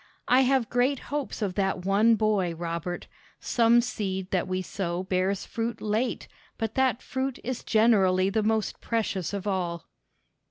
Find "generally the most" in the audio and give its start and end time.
7.63-8.81